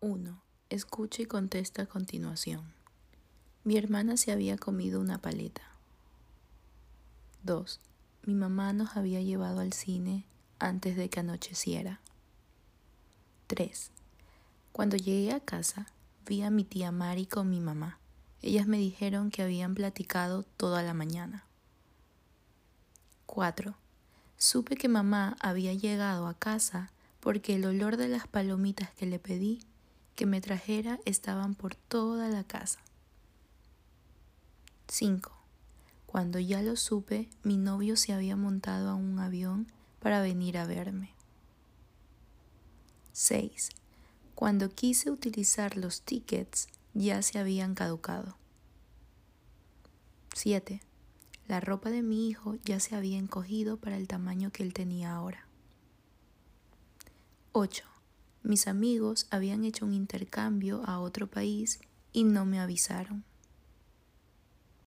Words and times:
1. 0.00 0.42
Escucha 0.68 1.22
y 1.22 1.26
contesta 1.26 1.82
a 1.82 1.86
continuación. 1.86 2.74
Mi 3.64 3.78
hermana 3.78 4.18
se 4.18 4.30
había 4.30 4.58
comido 4.58 5.00
una 5.00 5.22
paleta. 5.22 5.62
2. 7.44 7.80
Mi 8.24 8.34
mamá 8.34 8.74
nos 8.74 8.94
había 8.98 9.22
llevado 9.22 9.60
al 9.60 9.72
cine 9.72 10.26
antes 10.58 10.96
de 10.96 11.08
que 11.08 11.20
anocheciera. 11.20 12.00
3. 13.46 13.90
Cuando 14.72 14.98
llegué 14.98 15.32
a 15.32 15.40
casa, 15.40 15.86
vi 16.26 16.42
a 16.42 16.50
mi 16.50 16.64
tía 16.64 16.92
Mari 16.92 17.24
con 17.24 17.48
mi 17.48 17.60
mamá. 17.60 17.98
Ellas 18.42 18.66
me 18.66 18.76
dijeron 18.76 19.30
que 19.30 19.42
habían 19.42 19.74
platicado 19.74 20.42
toda 20.42 20.82
la 20.82 20.92
mañana. 20.92 21.46
4. 23.24 23.74
Supe 24.36 24.76
que 24.76 24.88
mamá 24.88 25.38
había 25.40 25.72
llegado 25.72 26.26
a 26.26 26.34
casa 26.34 26.90
porque 27.20 27.54
el 27.54 27.64
olor 27.64 27.96
de 27.96 28.08
las 28.08 28.28
palomitas 28.28 28.90
que 28.90 29.06
le 29.06 29.18
pedí 29.18 29.62
que 30.16 30.26
me 30.26 30.40
trajera 30.40 30.98
estaban 31.04 31.54
por 31.54 31.76
toda 31.76 32.28
la 32.28 32.42
casa. 32.42 32.80
5. 34.88 35.30
Cuando 36.06 36.38
ya 36.38 36.62
lo 36.62 36.76
supe, 36.76 37.28
mi 37.42 37.58
novio 37.58 37.96
se 37.96 38.12
había 38.12 38.34
montado 38.34 38.88
a 38.88 38.94
un 38.94 39.18
avión 39.18 39.66
para 40.00 40.22
venir 40.22 40.56
a 40.58 40.66
verme. 40.66 41.10
6. 43.12 43.70
Cuando 44.34 44.70
quise 44.70 45.10
utilizar 45.10 45.76
los 45.76 46.02
tickets, 46.02 46.68
ya 46.94 47.22
se 47.22 47.38
habían 47.38 47.74
caducado. 47.74 48.36
7. 50.34 50.80
La 51.46 51.60
ropa 51.60 51.90
de 51.90 52.02
mi 52.02 52.28
hijo 52.28 52.56
ya 52.64 52.80
se 52.80 52.96
había 52.96 53.18
encogido 53.18 53.76
para 53.76 53.96
el 53.96 54.08
tamaño 54.08 54.50
que 54.50 54.62
él 54.62 54.72
tenía 54.72 55.14
ahora. 55.14 55.46
8. 57.52 57.95
Mis 58.46 58.68
amigos 58.68 59.26
habían 59.32 59.64
hecho 59.64 59.84
un 59.84 59.92
intercambio 59.92 60.84
a 60.86 61.00
otro 61.00 61.26
país 61.26 61.80
y 62.12 62.22
no 62.22 62.44
me 62.44 62.60
avisaron. 62.60 63.24